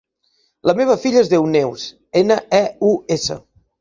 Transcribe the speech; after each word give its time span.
La 0.69 0.73
meva 0.79 0.95
filla 1.03 1.21
es 1.23 1.29
diu 1.33 1.45
Neus: 1.57 1.85
ena, 2.23 2.39
e, 2.61 2.63
u, 2.89 2.93
essa. 3.19 3.39